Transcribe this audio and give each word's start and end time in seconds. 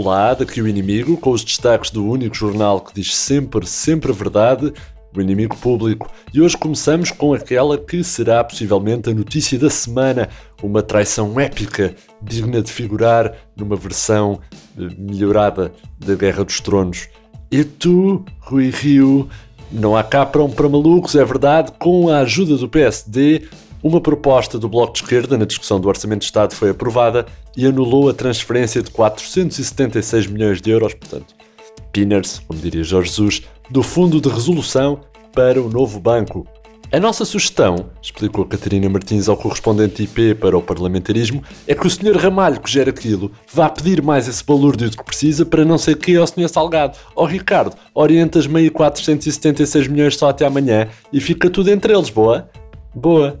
Olá, 0.00 0.32
daqui 0.32 0.62
o 0.62 0.68
Inimigo, 0.68 1.16
com 1.16 1.30
os 1.30 1.42
destaques 1.42 1.90
do 1.90 2.08
único 2.08 2.32
jornal 2.32 2.80
que 2.80 2.94
diz 2.94 3.16
sempre, 3.16 3.66
sempre 3.66 4.12
a 4.12 4.14
verdade, 4.14 4.72
o 5.12 5.20
Inimigo 5.20 5.56
Público. 5.56 6.08
E 6.32 6.40
hoje 6.40 6.56
começamos 6.56 7.10
com 7.10 7.34
aquela 7.34 7.76
que 7.76 8.04
será 8.04 8.44
possivelmente 8.44 9.10
a 9.10 9.12
notícia 9.12 9.58
da 9.58 9.68
semana, 9.68 10.28
uma 10.62 10.84
traição 10.84 11.40
épica, 11.40 11.96
digna 12.22 12.62
de 12.62 12.70
figurar 12.70 13.34
numa 13.56 13.74
versão 13.74 14.38
eh, 14.78 14.88
melhorada 14.96 15.72
da 15.98 16.14
Guerra 16.14 16.44
dos 16.44 16.60
Tronos. 16.60 17.08
E 17.50 17.64
tu, 17.64 18.24
Rui 18.38 18.70
Rio, 18.70 19.28
não 19.68 19.96
há 19.96 20.04
cá 20.04 20.24
para 20.24 20.44
um 20.44 20.50
para 20.50 20.68
malucos, 20.68 21.16
é 21.16 21.24
verdade, 21.24 21.72
com 21.76 22.08
a 22.08 22.20
ajuda 22.20 22.56
do 22.56 22.68
PSD, 22.68 23.48
uma 23.82 24.00
proposta 24.00 24.58
do 24.58 24.68
Bloco 24.68 24.92
de 24.92 25.00
Esquerda 25.00 25.38
na 25.38 25.44
discussão 25.44 25.80
do 25.80 25.88
Orçamento 25.88 26.20
de 26.20 26.26
Estado 26.26 26.54
foi 26.54 26.70
aprovada 26.70 27.26
e 27.56 27.66
anulou 27.66 28.08
a 28.08 28.14
transferência 28.14 28.82
de 28.82 28.90
476 28.90 30.26
milhões 30.26 30.60
de 30.60 30.70
euros, 30.70 30.94
portanto, 30.94 31.34
pinners, 31.92 32.40
como 32.46 32.60
diria 32.60 32.82
Jorge 32.82 33.10
Jesus, 33.10 33.42
do 33.70 33.82
Fundo 33.82 34.20
de 34.20 34.28
Resolução 34.28 35.00
para 35.32 35.60
o 35.60 35.68
novo 35.68 36.00
banco. 36.00 36.46
A 36.90 36.98
nossa 36.98 37.26
sugestão, 37.26 37.90
explicou 38.00 38.46
Catarina 38.46 38.88
Martins 38.88 39.28
ao 39.28 39.36
correspondente 39.36 40.04
IP 40.04 40.34
para 40.36 40.56
o 40.56 40.62
parlamentarismo, 40.62 41.44
é 41.66 41.74
que 41.74 41.86
o 41.86 41.90
Sr. 41.90 42.16
Ramalho 42.16 42.62
que 42.62 42.70
gera 42.70 42.88
aquilo 42.88 43.30
vá 43.52 43.68
pedir 43.68 44.00
mais 44.00 44.26
esse 44.26 44.42
balúrdio 44.42 44.88
de 44.88 44.96
que 44.96 45.04
precisa 45.04 45.44
para 45.44 45.66
não 45.66 45.76
ser 45.76 45.98
que 45.98 46.16
ao 46.16 46.26
Sr. 46.26 46.48
Salgado. 46.48 46.96
Ó 47.14 47.24
oh, 47.24 47.26
Ricardo, 47.26 47.76
orientas-me 47.94 48.60
aí 48.60 48.70
476 48.70 49.86
milhões 49.86 50.16
só 50.16 50.30
até 50.30 50.46
amanhã 50.46 50.88
e 51.12 51.20
fica 51.20 51.50
tudo 51.50 51.70
entre 51.70 51.92
eles, 51.92 52.08
boa? 52.08 52.48
Boa. 52.94 53.38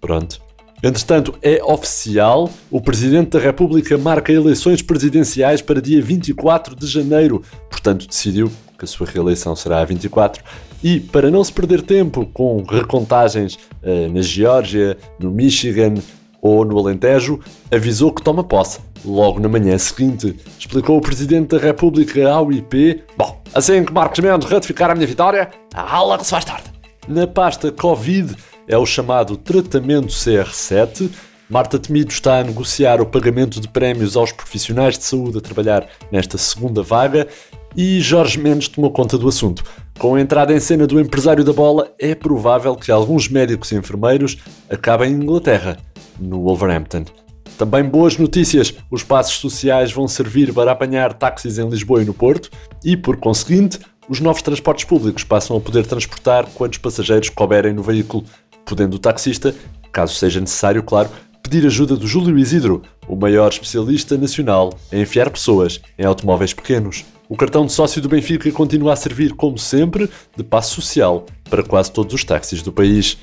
Pronto. 0.00 0.40
Entretanto, 0.82 1.34
é 1.40 1.62
oficial, 1.64 2.50
o 2.70 2.80
Presidente 2.80 3.30
da 3.30 3.38
República 3.38 3.96
marca 3.96 4.30
eleições 4.30 4.82
presidenciais 4.82 5.62
para 5.62 5.80
dia 5.80 6.02
24 6.02 6.76
de 6.76 6.86
janeiro, 6.86 7.42
portanto 7.70 8.06
decidiu 8.06 8.52
que 8.78 8.84
a 8.84 8.88
sua 8.88 9.06
reeleição 9.06 9.56
será 9.56 9.80
a 9.80 9.84
24. 9.84 10.44
E 10.84 11.00
para 11.00 11.30
não 11.30 11.42
se 11.42 11.52
perder 11.52 11.82
tempo 11.82 12.26
com 12.26 12.62
recontagens 12.62 13.54
uh, 13.54 14.12
na 14.12 14.20
Geórgia, 14.20 14.98
no 15.18 15.30
Michigan 15.30 15.94
ou 16.42 16.64
no 16.64 16.78
Alentejo, 16.78 17.40
avisou 17.72 18.12
que 18.12 18.22
toma 18.22 18.44
posse 18.44 18.80
logo 19.04 19.40
na 19.40 19.48
manhã 19.48 19.78
seguinte. 19.78 20.36
Explicou 20.58 20.98
o 20.98 21.00
Presidente 21.00 21.56
da 21.56 21.58
República 21.58 22.30
ao 22.30 22.52
IP: 22.52 23.02
Bom, 23.16 23.40
assim 23.54 23.84
que 23.84 23.92
Marcos 23.92 24.20
Mendes 24.20 24.48
ratificar 24.48 24.90
a 24.90 24.94
minha 24.94 25.06
vitória, 25.06 25.50
a 25.74 25.96
aula 25.96 26.18
que 26.18 26.24
se 26.24 26.30
faz 26.30 26.44
tarde. 26.44 26.64
Na 27.08 27.26
pasta 27.26 27.72
Covid, 27.72 28.36
é 28.68 28.76
o 28.76 28.86
chamado 28.86 29.36
tratamento 29.36 30.08
CR7. 30.08 31.10
Marta 31.48 31.78
Temido 31.78 32.10
está 32.10 32.40
a 32.40 32.44
negociar 32.44 33.00
o 33.00 33.06
pagamento 33.06 33.60
de 33.60 33.68
prémios 33.68 34.16
aos 34.16 34.32
profissionais 34.32 34.98
de 34.98 35.04
saúde 35.04 35.38
a 35.38 35.40
trabalhar 35.40 35.88
nesta 36.10 36.36
segunda 36.36 36.82
vaga 36.82 37.28
e 37.76 38.00
Jorge 38.00 38.38
Mendes 38.38 38.68
tomou 38.68 38.90
conta 38.90 39.16
do 39.18 39.28
assunto. 39.28 39.62
Com 39.98 40.14
a 40.14 40.20
entrada 40.20 40.52
em 40.52 40.58
cena 40.58 40.86
do 40.86 40.98
empresário 40.98 41.44
da 41.44 41.52
bola, 41.52 41.92
é 41.98 42.14
provável 42.14 42.74
que 42.74 42.90
alguns 42.90 43.28
médicos 43.28 43.70
e 43.70 43.76
enfermeiros 43.76 44.38
acabem 44.68 45.12
em 45.12 45.16
Inglaterra, 45.16 45.76
no 46.18 46.42
Wolverhampton. 46.42 47.04
Também 47.56 47.84
boas 47.84 48.16
notícias: 48.16 48.74
os 48.90 49.02
passos 49.02 49.36
sociais 49.38 49.92
vão 49.92 50.08
servir 50.08 50.52
para 50.52 50.72
apanhar 50.72 51.14
táxis 51.14 51.58
em 51.58 51.68
Lisboa 51.68 52.02
e 52.02 52.04
no 52.04 52.12
Porto 52.12 52.50
e, 52.84 52.96
por 52.96 53.16
conseguinte, 53.16 53.78
os 54.08 54.20
novos 54.20 54.42
transportes 54.42 54.84
públicos 54.84 55.24
passam 55.24 55.56
a 55.56 55.60
poder 55.60 55.84
transportar 55.84 56.46
quantos 56.54 56.78
passageiros 56.78 57.28
couberem 57.28 57.72
no 57.72 57.82
veículo 57.82 58.24
podendo 58.66 58.94
o 58.94 58.98
taxista, 58.98 59.54
caso 59.92 60.14
seja 60.14 60.40
necessário, 60.40 60.82
claro, 60.82 61.08
pedir 61.42 61.64
ajuda 61.64 61.96
do 61.96 62.06
Júlio 62.06 62.36
Isidro, 62.36 62.82
o 63.08 63.14
maior 63.14 63.48
especialista 63.48 64.18
nacional 64.18 64.76
em 64.92 65.02
enfiar 65.02 65.30
pessoas 65.30 65.80
em 65.96 66.04
automóveis 66.04 66.52
pequenos. 66.52 67.04
O 67.28 67.36
cartão 67.36 67.64
de 67.64 67.72
sócio 67.72 68.02
do 68.02 68.08
Benfica 68.08 68.50
continua 68.50 68.92
a 68.92 68.96
servir, 68.96 69.32
como 69.32 69.56
sempre, 69.56 70.10
de 70.36 70.42
passo 70.42 70.74
social 70.74 71.24
para 71.48 71.62
quase 71.62 71.90
todos 71.92 72.14
os 72.14 72.24
táxis 72.24 72.62
do 72.62 72.72
país. 72.72 73.16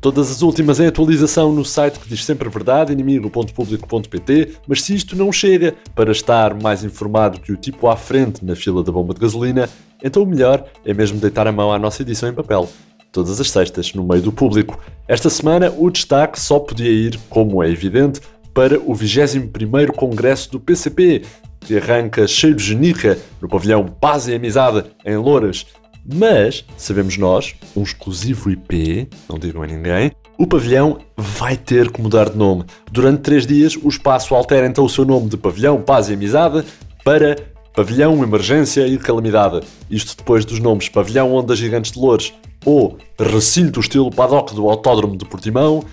Todas 0.00 0.32
as 0.32 0.42
últimas 0.42 0.80
em 0.80 0.86
atualização 0.86 1.52
no 1.52 1.64
site 1.64 2.00
que 2.00 2.08
diz 2.08 2.24
sempre 2.24 2.48
a 2.48 2.50
verdade, 2.50 2.92
inimigo.público.pt, 2.92 4.56
mas 4.66 4.82
se 4.82 4.96
isto 4.96 5.14
não 5.14 5.30
chega 5.30 5.76
para 5.94 6.10
estar 6.10 6.60
mais 6.60 6.82
informado 6.82 7.40
que 7.40 7.52
o 7.52 7.56
tipo 7.56 7.88
à 7.88 7.96
frente 7.96 8.44
na 8.44 8.56
fila 8.56 8.82
da 8.82 8.90
bomba 8.90 9.14
de 9.14 9.20
gasolina, 9.20 9.68
então 10.02 10.24
o 10.24 10.26
melhor 10.26 10.64
é 10.84 10.92
mesmo 10.92 11.20
deitar 11.20 11.46
a 11.46 11.52
mão 11.52 11.72
à 11.72 11.78
nossa 11.78 12.02
edição 12.02 12.28
em 12.28 12.34
papel 12.34 12.68
todas 13.12 13.40
as 13.40 13.50
sextas, 13.50 13.92
no 13.92 14.02
meio 14.02 14.22
do 14.22 14.32
público. 14.32 14.80
Esta 15.06 15.28
semana, 15.28 15.72
o 15.76 15.90
destaque 15.90 16.40
só 16.40 16.58
podia 16.58 16.90
ir, 16.90 17.20
como 17.28 17.62
é 17.62 17.70
evidente, 17.70 18.20
para 18.54 18.78
o 18.80 18.92
21º 18.92 19.92
Congresso 19.92 20.50
do 20.50 20.58
PCP, 20.58 21.22
que 21.60 21.76
arranca 21.76 22.26
cheio 22.26 22.54
de 22.54 22.64
genica 22.64 23.18
no 23.40 23.48
pavilhão 23.48 23.86
Paz 23.86 24.26
e 24.26 24.34
Amizade, 24.34 24.84
em 25.04 25.16
Louras. 25.16 25.66
Mas, 26.04 26.64
sabemos 26.76 27.16
nós, 27.16 27.54
um 27.76 27.82
exclusivo 27.82 28.50
IP, 28.50 29.08
não 29.28 29.38
digam 29.38 29.62
a 29.62 29.66
ninguém, 29.66 30.10
o 30.36 30.46
pavilhão 30.46 30.98
vai 31.16 31.56
ter 31.56 31.90
que 31.90 32.00
mudar 32.00 32.30
de 32.30 32.36
nome. 32.36 32.64
Durante 32.90 33.20
três 33.20 33.46
dias, 33.46 33.76
o 33.76 33.88
espaço 33.88 34.34
altera 34.34 34.66
então 34.66 34.84
o 34.84 34.88
seu 34.88 35.04
nome 35.04 35.28
de 35.28 35.36
Pavilhão 35.36 35.80
Paz 35.80 36.08
e 36.08 36.14
Amizade 36.14 36.64
para 37.04 37.36
Pavilhão 37.74 38.20
Emergência 38.22 38.86
e 38.86 38.98
Calamidade. 38.98 39.60
Isto 39.88 40.16
depois 40.16 40.44
dos 40.44 40.58
nomes 40.58 40.88
Pavilhão 40.88 41.32
Ondas 41.32 41.58
Gigantes 41.58 41.92
de 41.92 41.98
Louros 41.98 42.32
ou 42.64 42.98
recinto 43.18 43.80
estilo 43.80 44.10
paddock 44.10 44.54
do 44.54 44.68
Autódromo 44.68 45.16
de 45.16 45.24
Portimão 45.24 45.84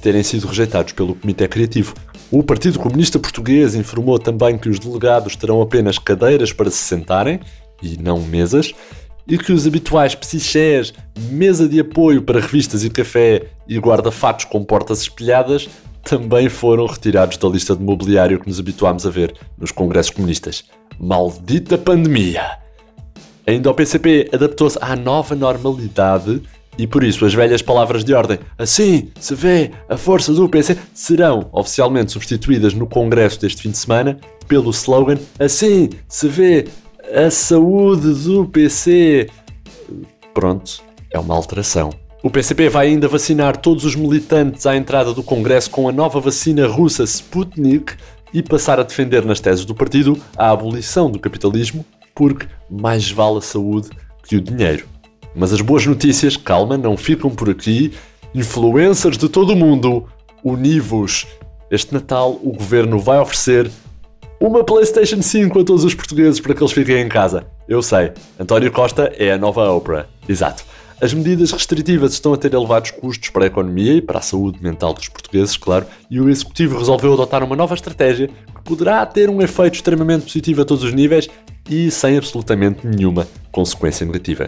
terem 0.00 0.22
sido 0.22 0.46
rejeitados 0.46 0.92
pelo 0.92 1.14
Comitê 1.14 1.48
Criativo. 1.48 1.94
O 2.30 2.42
Partido 2.42 2.78
Comunista 2.78 3.18
Português 3.18 3.74
informou 3.74 4.18
também 4.18 4.58
que 4.58 4.68
os 4.68 4.78
delegados 4.78 5.36
terão 5.36 5.60
apenas 5.60 5.98
cadeiras 5.98 6.52
para 6.52 6.70
se 6.70 6.78
sentarem 6.78 7.40
e 7.82 7.96
não 7.96 8.20
mesas, 8.20 8.72
e 9.28 9.36
que 9.36 9.52
os 9.52 9.66
habituais 9.66 10.14
psichés, 10.14 10.92
mesa 11.30 11.68
de 11.68 11.80
apoio 11.80 12.22
para 12.22 12.40
revistas 12.40 12.84
e 12.84 12.90
café 12.90 13.46
e 13.66 13.78
guarda-fatos 13.78 14.44
com 14.44 14.64
portas 14.64 15.00
espelhadas 15.00 15.68
também 16.04 16.48
foram 16.48 16.86
retirados 16.86 17.36
da 17.36 17.48
lista 17.48 17.74
de 17.74 17.82
mobiliário 17.82 18.38
que 18.38 18.46
nos 18.46 18.60
habituámos 18.60 19.04
a 19.04 19.10
ver 19.10 19.34
nos 19.58 19.72
congressos 19.72 20.12
comunistas. 20.12 20.64
Maldita 21.00 21.76
pandemia! 21.76 22.65
Ainda 23.46 23.70
o 23.70 23.74
PCP 23.74 24.28
adaptou-se 24.32 24.78
à 24.80 24.96
nova 24.96 25.34
normalidade 25.34 26.42
e 26.78 26.86
por 26.86 27.04
isso 27.04 27.24
as 27.24 27.32
velhas 27.32 27.62
palavras 27.62 28.04
de 28.04 28.12
ordem 28.12 28.38
assim 28.58 29.08
se 29.18 29.34
vê 29.34 29.70
a 29.88 29.96
força 29.96 30.32
do 30.32 30.48
PC 30.48 30.76
serão 30.92 31.48
oficialmente 31.52 32.12
substituídas 32.12 32.74
no 32.74 32.86
congresso 32.86 33.40
deste 33.40 33.62
fim 33.62 33.70
de 33.70 33.78
semana 33.78 34.18
pelo 34.46 34.70
slogan 34.70 35.16
assim 35.38 35.88
se 36.06 36.28
vê 36.28 36.66
a 37.14 37.30
saúde 37.30 38.12
do 38.24 38.46
PC. 38.46 39.28
Pronto, 40.34 40.82
é 41.10 41.18
uma 41.18 41.34
alteração. 41.34 41.90
O 42.22 42.30
PCP 42.30 42.68
vai 42.68 42.88
ainda 42.88 43.06
vacinar 43.06 43.56
todos 43.56 43.84
os 43.84 43.94
militantes 43.94 44.66
à 44.66 44.76
entrada 44.76 45.14
do 45.14 45.22
Congresso 45.22 45.70
com 45.70 45.88
a 45.88 45.92
nova 45.92 46.18
vacina 46.18 46.66
russa 46.66 47.04
Sputnik 47.04 47.94
e 48.34 48.42
passar 48.42 48.80
a 48.80 48.82
defender 48.82 49.24
nas 49.24 49.38
teses 49.38 49.64
do 49.64 49.74
partido 49.74 50.18
a 50.36 50.50
abolição 50.50 51.10
do 51.10 51.18
capitalismo 51.18 51.84
porque 52.16 52.46
mais 52.68 53.10
vale 53.10 53.38
a 53.38 53.42
saúde 53.42 53.90
que 54.24 54.36
o 54.36 54.40
dinheiro. 54.40 54.86
Mas 55.34 55.52
as 55.52 55.60
boas 55.60 55.86
notícias, 55.86 56.36
calma, 56.36 56.78
não 56.78 56.96
ficam 56.96 57.30
por 57.30 57.50
aqui. 57.50 57.92
Influencers 58.34 59.18
de 59.18 59.28
todo 59.28 59.52
o 59.52 59.56
mundo, 59.56 60.06
univos. 60.42 61.26
Este 61.70 61.92
Natal 61.92 62.32
o 62.42 62.52
governo 62.52 62.98
vai 62.98 63.18
oferecer 63.18 63.70
uma 64.40 64.64
PlayStation 64.64 65.22
5 65.22 65.60
a 65.60 65.64
todos 65.64 65.84
os 65.84 65.94
portugueses 65.94 66.40
para 66.40 66.54
que 66.54 66.62
eles 66.62 66.72
fiquem 66.72 67.00
em 67.00 67.08
casa. 67.08 67.46
Eu 67.68 67.82
sei, 67.82 68.12
António 68.38 68.72
Costa 68.72 69.12
é 69.16 69.32
a 69.32 69.38
nova 69.38 69.70
Oprah. 69.70 70.06
Exato. 70.28 70.64
As 71.00 71.12
medidas 71.12 71.52
restritivas 71.52 72.14
estão 72.14 72.32
a 72.32 72.38
ter 72.38 72.54
elevados 72.54 72.90
custos 72.90 73.28
para 73.28 73.44
a 73.44 73.46
economia 73.48 73.92
e 73.92 74.00
para 74.00 74.18
a 74.18 74.22
saúde 74.22 74.62
mental 74.62 74.94
dos 74.94 75.08
portugueses, 75.08 75.56
claro, 75.56 75.86
e 76.10 76.18
o 76.18 76.30
Executivo 76.30 76.78
resolveu 76.78 77.12
adotar 77.12 77.44
uma 77.44 77.54
nova 77.54 77.74
estratégia 77.74 78.28
que 78.28 78.62
poderá 78.64 79.04
ter 79.04 79.28
um 79.28 79.42
efeito 79.42 79.74
extremamente 79.74 80.22
positivo 80.22 80.62
a 80.62 80.64
todos 80.64 80.82
os 80.82 80.94
níveis 80.94 81.28
e 81.68 81.90
sem 81.90 82.16
absolutamente 82.16 82.86
nenhuma 82.86 83.28
consequência 83.52 84.06
negativa. 84.06 84.46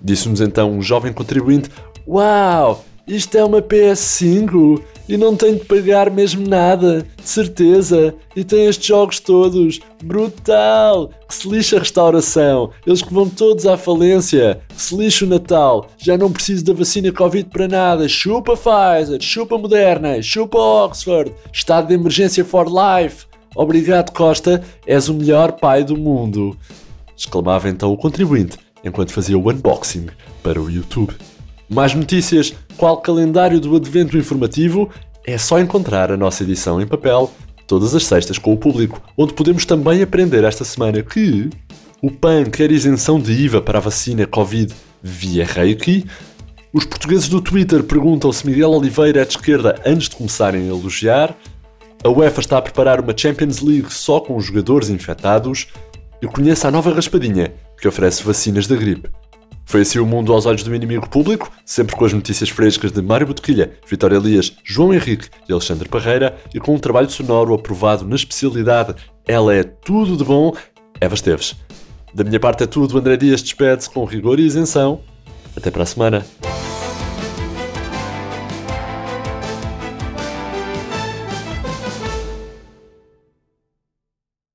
Disse-nos 0.00 0.40
então 0.40 0.72
um 0.72 0.80
jovem 0.80 1.12
contribuinte: 1.12 1.68
Uau! 2.08 2.82
Isto 3.10 3.36
é 3.36 3.44
uma 3.44 3.60
PS5 3.60 4.80
e 5.08 5.16
não 5.16 5.34
tenho 5.34 5.58
de 5.58 5.64
pagar 5.64 6.08
mesmo 6.12 6.46
nada, 6.46 7.04
de 7.20 7.28
certeza. 7.28 8.14
E 8.36 8.44
tem 8.44 8.66
estes 8.66 8.86
jogos 8.86 9.18
todos. 9.18 9.80
Brutal! 10.00 11.10
Que 11.26 11.34
se 11.34 11.48
lixa 11.48 11.74
a 11.74 11.80
restauração. 11.80 12.70
Eles 12.86 13.02
que 13.02 13.12
vão 13.12 13.28
todos 13.28 13.66
à 13.66 13.76
falência. 13.76 14.60
Que 14.68 14.80
se 14.80 14.94
lixa 14.94 15.24
o 15.24 15.28
Natal. 15.28 15.88
Já 15.98 16.16
não 16.16 16.30
preciso 16.30 16.64
da 16.64 16.72
vacina 16.72 17.10
Covid 17.10 17.48
para 17.50 17.66
nada. 17.66 18.08
Chupa 18.08 18.56
Pfizer, 18.56 19.20
chupa 19.20 19.58
Moderna, 19.58 20.22
chupa 20.22 20.58
Oxford. 20.58 21.34
Estado 21.52 21.88
de 21.88 21.94
emergência 21.94 22.44
for 22.44 22.68
life. 22.68 23.26
Obrigado, 23.56 24.12
Costa. 24.12 24.62
És 24.86 25.08
o 25.08 25.14
melhor 25.14 25.50
pai 25.50 25.82
do 25.82 25.96
mundo. 25.96 26.56
Exclamava 27.16 27.68
então 27.68 27.92
o 27.92 27.96
contribuinte 27.96 28.56
enquanto 28.84 29.12
fazia 29.12 29.36
o 29.36 29.50
unboxing 29.50 30.06
para 30.44 30.62
o 30.62 30.70
YouTube. 30.70 31.16
Mais 31.70 31.94
notícias, 31.94 32.52
qual 32.76 32.96
calendário 32.96 33.60
do 33.60 33.76
advento 33.76 34.18
informativo? 34.18 34.90
É 35.24 35.38
só 35.38 35.60
encontrar 35.60 36.10
a 36.10 36.16
nossa 36.16 36.42
edição 36.42 36.80
em 36.82 36.86
papel 36.86 37.30
todas 37.64 37.94
as 37.94 38.04
sextas 38.04 38.36
com 38.36 38.52
o 38.52 38.56
público, 38.56 39.00
onde 39.16 39.32
podemos 39.32 39.64
também 39.64 40.02
aprender 40.02 40.42
esta 40.42 40.64
semana 40.64 41.00
que 41.00 41.48
o 42.02 42.10
PAN 42.10 42.46
quer 42.46 42.72
isenção 42.72 43.20
de 43.20 43.30
IVA 43.30 43.62
para 43.62 43.78
a 43.78 43.80
vacina 43.80 44.26
Covid 44.26 44.74
via 45.00 45.46
Reiki, 45.46 46.04
os 46.72 46.84
portugueses 46.84 47.28
do 47.28 47.40
Twitter 47.40 47.84
perguntam 47.84 48.32
se 48.32 48.44
Miguel 48.44 48.70
Oliveira 48.70 49.22
é 49.22 49.24
de 49.24 49.30
esquerda 49.30 49.80
antes 49.86 50.08
de 50.08 50.16
começarem 50.16 50.62
a 50.62 50.70
elogiar, 50.70 51.36
a 52.02 52.08
UEFA 52.08 52.40
está 52.40 52.58
a 52.58 52.62
preparar 52.62 53.00
uma 53.00 53.16
Champions 53.16 53.60
League 53.60 53.92
só 53.92 54.18
com 54.18 54.40
jogadores 54.40 54.88
infectados 54.88 55.68
e 56.20 56.26
conheça 56.26 56.66
a 56.66 56.70
nova 56.72 56.92
raspadinha 56.92 57.52
que 57.80 57.86
oferece 57.86 58.24
vacinas 58.24 58.66
da 58.66 58.74
gripe. 58.74 59.08
Foi 59.70 59.82
assim 59.82 60.00
o 60.00 60.04
mundo 60.04 60.32
aos 60.32 60.46
olhos 60.46 60.64
do 60.64 60.74
inimigo 60.74 61.08
público, 61.08 61.48
sempre 61.64 61.94
com 61.94 62.04
as 62.04 62.12
notícias 62.12 62.48
frescas 62.48 62.90
de 62.90 63.00
Mário 63.00 63.24
Botequilha, 63.24 63.78
Vitória 63.86 64.16
Elias, 64.16 64.52
João 64.64 64.92
Henrique 64.92 65.28
e 65.48 65.52
Alexandre 65.52 65.88
Parreira 65.88 66.36
e 66.52 66.58
com 66.58 66.74
um 66.74 66.78
trabalho 66.80 67.08
sonoro 67.08 67.54
aprovado 67.54 68.04
na 68.04 68.16
especialidade 68.16 68.96
Ela 69.28 69.54
é 69.54 69.62
tudo 69.62 70.16
de 70.16 70.24
bom, 70.24 70.52
Eva 71.00 71.14
Esteves. 71.14 71.54
Da 72.12 72.24
minha 72.24 72.40
parte 72.40 72.64
é 72.64 72.66
tudo, 72.66 72.98
André 72.98 73.16
Dias 73.16 73.42
despede-se 73.42 73.88
com 73.88 74.04
rigor 74.04 74.40
e 74.40 74.42
isenção. 74.42 75.02
Até 75.56 75.70
para 75.70 75.84
a 75.84 75.86
semana. 75.86 76.26